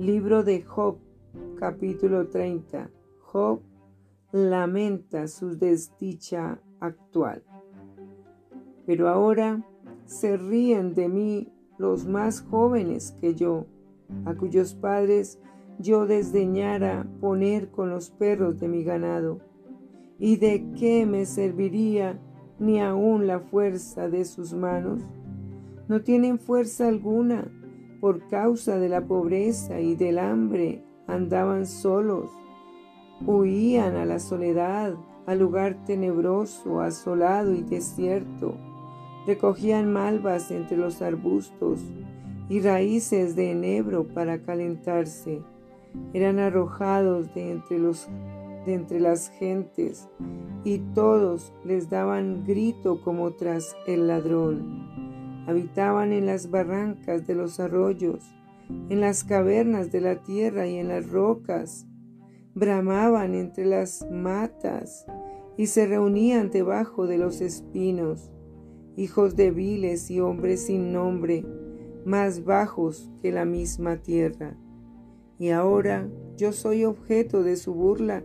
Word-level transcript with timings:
Libro 0.00 0.42
de 0.44 0.62
Job, 0.62 0.96
capítulo 1.58 2.26
30. 2.28 2.88
Job 3.20 3.60
lamenta 4.32 5.28
su 5.28 5.58
desdicha 5.58 6.58
actual. 6.80 7.42
Pero 8.86 9.10
ahora 9.10 9.62
se 10.06 10.38
ríen 10.38 10.94
de 10.94 11.10
mí 11.10 11.52
los 11.76 12.06
más 12.06 12.40
jóvenes 12.40 13.14
que 13.20 13.34
yo, 13.34 13.66
a 14.24 14.32
cuyos 14.32 14.74
padres 14.74 15.38
yo 15.78 16.06
desdeñara 16.06 17.06
poner 17.20 17.70
con 17.70 17.90
los 17.90 18.08
perros 18.08 18.58
de 18.58 18.68
mi 18.68 18.84
ganado. 18.84 19.40
¿Y 20.18 20.38
de 20.38 20.64
qué 20.78 21.04
me 21.04 21.26
serviría 21.26 22.18
ni 22.58 22.80
aun 22.80 23.26
la 23.26 23.40
fuerza 23.40 24.08
de 24.08 24.24
sus 24.24 24.54
manos? 24.54 25.02
No 25.88 26.00
tienen 26.00 26.38
fuerza 26.38 26.88
alguna 26.88 27.52
por 28.00 28.26
causa 28.28 28.78
de 28.78 28.88
la 28.88 29.02
pobreza 29.02 29.80
y 29.80 29.94
del 29.94 30.18
hambre, 30.18 30.82
andaban 31.06 31.66
solos, 31.66 32.30
huían 33.26 33.96
a 33.96 34.04
la 34.04 34.18
soledad, 34.18 34.94
al 35.26 35.38
lugar 35.38 35.84
tenebroso, 35.84 36.80
asolado 36.80 37.52
y 37.52 37.62
desierto 37.62 38.54
Recogían 39.26 39.92
malvas 39.92 40.50
entre 40.50 40.76
los 40.76 41.02
arbustos 41.02 41.80
y 42.48 42.60
raíces 42.60 43.36
de 43.36 43.50
enebro 43.50 44.08
para 44.08 44.42
calentarse. 44.42 45.42
Eran 46.14 46.38
arrojados 46.38 47.32
de 47.34 47.52
entre, 47.52 47.78
los, 47.78 48.08
de 48.64 48.74
entre 48.74 48.98
las 48.98 49.28
gentes 49.30 50.08
y 50.64 50.78
todos 50.94 51.52
les 51.64 51.90
daban 51.90 52.44
grito 52.46 53.02
como 53.02 53.32
tras 53.32 53.76
el 53.86 54.08
ladrón. 54.08 54.99
Habitaban 55.46 56.12
en 56.12 56.26
las 56.26 56.50
barrancas 56.50 57.26
de 57.26 57.34
los 57.34 57.60
arroyos, 57.60 58.24
en 58.88 59.00
las 59.00 59.24
cavernas 59.24 59.90
de 59.90 60.00
la 60.00 60.22
tierra 60.22 60.66
y 60.66 60.76
en 60.76 60.88
las 60.88 61.10
rocas. 61.10 61.86
Bramaban 62.54 63.34
entre 63.34 63.66
las 63.66 64.06
matas 64.10 65.06
y 65.56 65.66
se 65.66 65.86
reunían 65.86 66.50
debajo 66.50 67.06
de 67.06 67.18
los 67.18 67.40
espinos 67.40 68.30
hijos 69.00 69.34
débiles 69.34 70.10
y 70.10 70.20
hombres 70.20 70.66
sin 70.66 70.92
nombre, 70.92 71.44
más 72.04 72.44
bajos 72.44 73.10
que 73.22 73.32
la 73.32 73.46
misma 73.46 73.96
tierra. 73.96 74.56
Y 75.38 75.50
ahora 75.50 76.08
yo 76.36 76.52
soy 76.52 76.84
objeto 76.84 77.42
de 77.42 77.56
su 77.56 77.72
burla 77.72 78.22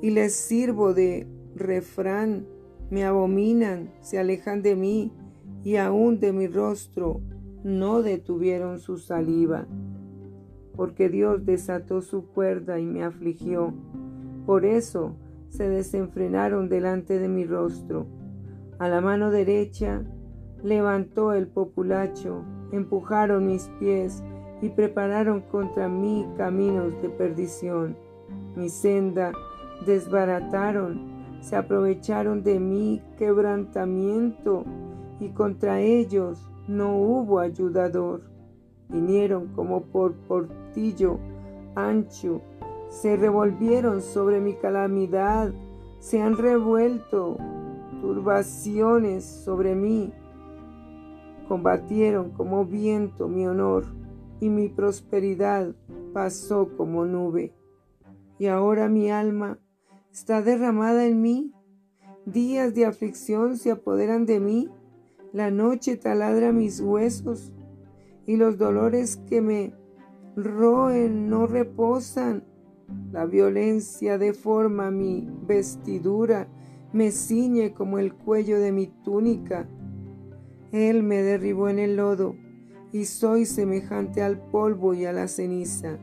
y 0.00 0.10
les 0.10 0.34
sirvo 0.34 0.94
de 0.94 1.26
refrán, 1.56 2.46
me 2.90 3.04
abominan, 3.04 3.92
se 4.00 4.18
alejan 4.18 4.62
de 4.62 4.76
mí 4.76 5.12
y 5.64 5.76
aún 5.76 6.20
de 6.20 6.32
mi 6.32 6.46
rostro 6.46 7.20
no 7.64 8.02
detuvieron 8.02 8.78
su 8.78 8.98
saliva. 8.98 9.66
Porque 10.76 11.08
Dios 11.08 11.44
desató 11.44 12.02
su 12.02 12.26
cuerda 12.26 12.78
y 12.78 12.86
me 12.86 13.02
afligió. 13.02 13.74
Por 14.46 14.64
eso 14.64 15.16
se 15.48 15.68
desenfrenaron 15.68 16.68
delante 16.68 17.18
de 17.18 17.28
mi 17.28 17.44
rostro 17.44 18.06
a 18.78 18.88
la 18.88 19.00
mano 19.00 19.30
derecha 19.30 20.02
levantó 20.62 21.32
el 21.32 21.46
populacho, 21.46 22.42
empujaron 22.72 23.46
mis 23.46 23.70
pies 23.78 24.22
y 24.62 24.68
prepararon 24.70 25.42
contra 25.42 25.88
mí 25.88 26.26
caminos 26.36 27.00
de 27.00 27.08
perdición. 27.08 27.96
Mi 28.56 28.68
senda 28.68 29.32
desbarataron, 29.86 31.38
se 31.40 31.54
aprovecharon 31.54 32.42
de 32.42 32.58
mi 32.58 33.00
quebrantamiento 33.16 34.64
y 35.24 35.30
contra 35.30 35.80
ellos 35.80 36.46
no 36.68 36.98
hubo 36.98 37.38
ayudador. 37.38 38.22
Vinieron 38.88 39.48
como 39.54 39.84
por 39.84 40.14
portillo 40.14 41.18
ancho, 41.74 42.42
se 42.90 43.16
revolvieron 43.16 44.02
sobre 44.02 44.40
mi 44.40 44.54
calamidad, 44.54 45.52
se 45.98 46.20
han 46.20 46.36
revuelto 46.36 47.38
turbaciones 48.02 49.24
sobre 49.24 49.74
mí. 49.74 50.12
Combatieron 51.48 52.30
como 52.30 52.66
viento 52.66 53.26
mi 53.26 53.46
honor 53.46 53.86
y 54.40 54.50
mi 54.50 54.68
prosperidad 54.68 55.74
pasó 56.12 56.68
como 56.76 57.06
nube. 57.06 57.54
Y 58.38 58.46
ahora 58.46 58.88
mi 58.88 59.10
alma 59.10 59.58
está 60.12 60.42
derramada 60.42 61.06
en 61.06 61.22
mí. 61.22 61.52
Días 62.26 62.74
de 62.74 62.86
aflicción 62.86 63.56
se 63.56 63.70
apoderan 63.70 64.26
de 64.26 64.40
mí. 64.40 64.70
La 65.34 65.50
noche 65.50 65.96
taladra 65.96 66.52
mis 66.52 66.80
huesos 66.80 67.52
y 68.24 68.36
los 68.36 68.56
dolores 68.56 69.18
que 69.28 69.42
me 69.42 69.74
roen 70.36 71.28
no 71.28 71.46
reposan. 71.46 72.44
La 73.12 73.26
violencia 73.26 74.16
deforma 74.16 74.90
mi 74.90 75.28
vestidura 75.46 76.48
me 76.94 77.10
ciñe 77.10 77.72
como 77.74 77.98
el 77.98 78.14
cuello 78.14 78.60
de 78.60 78.70
mi 78.70 78.86
túnica. 78.86 79.68
Él 80.70 81.02
me 81.02 81.22
derribó 81.22 81.68
en 81.68 81.80
el 81.80 81.96
lodo 81.96 82.36
y 82.92 83.06
soy 83.06 83.46
semejante 83.46 84.22
al 84.22 84.38
polvo 84.38 84.94
y 84.94 85.04
a 85.04 85.12
la 85.12 85.26
ceniza. 85.26 85.98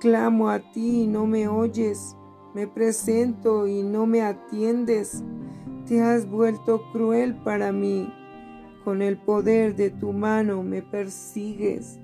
Clamo 0.00 0.48
a 0.48 0.60
ti 0.72 1.02
y 1.02 1.06
no 1.06 1.26
me 1.26 1.46
oyes, 1.48 2.16
me 2.54 2.66
presento 2.66 3.66
y 3.66 3.82
no 3.82 4.06
me 4.06 4.22
atiendes. 4.22 5.22
Te 5.84 6.00
has 6.00 6.26
vuelto 6.26 6.90
cruel 6.90 7.36
para 7.44 7.70
mí, 7.70 8.10
con 8.88 9.02
el 9.02 9.18
poder 9.18 9.76
de 9.76 9.90
tu 9.90 10.14
mano 10.14 10.62
me 10.62 10.80
persigues. 10.80 12.00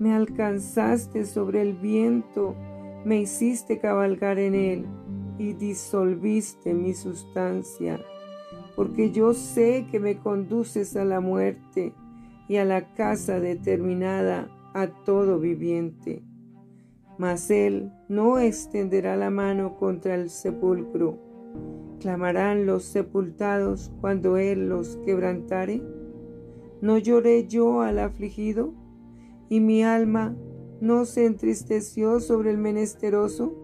Me 0.00 0.12
alcanzaste 0.12 1.24
sobre 1.26 1.62
el 1.62 1.74
viento, 1.74 2.56
me 3.04 3.20
hiciste 3.20 3.78
cabalgar 3.78 4.40
en 4.40 4.56
él 4.56 4.86
y 5.38 5.52
disolviste 5.52 6.74
mi 6.74 6.92
sustancia, 6.92 8.00
porque 8.74 9.12
yo 9.12 9.32
sé 9.32 9.86
que 9.92 10.00
me 10.00 10.18
conduces 10.18 10.96
a 10.96 11.04
la 11.04 11.20
muerte 11.20 11.92
y 12.48 12.56
a 12.56 12.64
la 12.64 12.92
casa 12.94 13.38
determinada 13.38 14.48
a 14.74 14.88
todo 14.88 15.38
viviente. 15.38 16.24
Mas 17.16 17.48
él 17.48 17.92
no 18.08 18.40
extenderá 18.40 19.14
la 19.14 19.30
mano 19.30 19.76
contra 19.76 20.16
el 20.16 20.30
sepulcro. 20.30 21.16
¿Clamarán 22.04 22.66
los 22.66 22.84
sepultados 22.84 23.90
cuando 24.02 24.36
él 24.36 24.68
los 24.68 24.98
quebrantare? 25.06 25.80
¿No 26.82 26.98
lloré 26.98 27.46
yo 27.48 27.80
al 27.80 27.98
afligido? 27.98 28.74
¿Y 29.48 29.60
mi 29.60 29.84
alma 29.84 30.36
no 30.82 31.06
se 31.06 31.24
entristeció 31.24 32.20
sobre 32.20 32.50
el 32.50 32.58
menesteroso? 32.58 33.54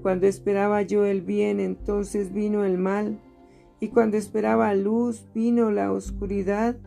Cuando 0.00 0.26
esperaba 0.26 0.80
yo 0.80 1.04
el 1.04 1.20
bien, 1.20 1.60
entonces 1.60 2.32
vino 2.32 2.64
el 2.64 2.78
mal, 2.78 3.20
y 3.78 3.88
cuando 3.88 4.16
esperaba 4.16 4.74
luz, 4.74 5.26
vino 5.34 5.70
la 5.70 5.92
oscuridad. 5.92 6.78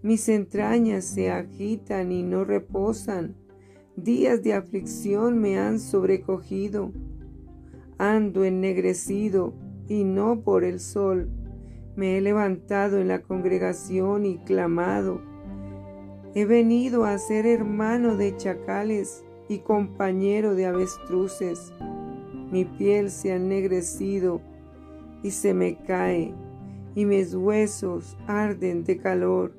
Mis 0.00 0.30
entrañas 0.30 1.04
se 1.04 1.30
agitan 1.30 2.10
y 2.10 2.22
no 2.22 2.46
reposan, 2.46 3.36
días 3.96 4.42
de 4.42 4.54
aflicción 4.54 5.38
me 5.42 5.58
han 5.58 5.78
sobrecogido. 5.78 6.90
Ando 7.98 8.44
ennegrecido 8.44 9.52
y 9.88 10.04
no 10.04 10.40
por 10.40 10.64
el 10.64 10.80
sol. 10.80 11.28
Me 11.96 12.18
he 12.18 12.20
levantado 12.20 12.98
en 12.98 13.08
la 13.08 13.22
congregación 13.22 14.26
y 14.26 14.38
clamado. 14.38 15.20
He 16.34 16.44
venido 16.44 17.04
a 17.04 17.16
ser 17.18 17.46
hermano 17.46 18.16
de 18.16 18.36
chacales 18.36 19.24
y 19.48 19.58
compañero 19.58 20.54
de 20.54 20.66
avestruces 20.66 21.72
mi 22.54 22.64
piel 22.64 23.10
se 23.10 23.32
ha 23.32 23.34
ennegrecido 23.34 24.40
y 25.24 25.32
se 25.32 25.54
me 25.54 25.76
cae, 25.76 26.32
y 26.94 27.04
mis 27.04 27.34
huesos 27.34 28.16
arden 28.28 28.84
de 28.84 28.98
calor. 28.98 29.54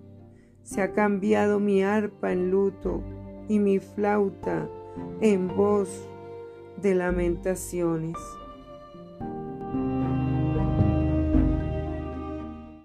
Se 0.63 0.81
ha 0.81 0.93
cambiado 0.93 1.59
mi 1.59 1.83
arpa 1.83 2.31
en 2.31 2.51
luto 2.51 3.03
y 3.49 3.59
mi 3.59 3.79
flauta 3.79 4.69
en 5.19 5.53
voz 5.57 6.07
de 6.81 6.95
lamentaciones. 6.95 8.15